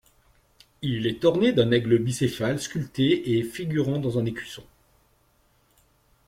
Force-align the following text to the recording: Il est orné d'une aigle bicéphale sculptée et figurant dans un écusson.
Il 0.81 1.05
est 1.05 1.23
orné 1.25 1.53
d'une 1.53 1.73
aigle 1.73 1.99
bicéphale 1.99 2.59
sculptée 2.59 3.37
et 3.37 3.43
figurant 3.43 3.99
dans 3.99 4.17
un 4.17 4.25
écusson. 4.25 4.63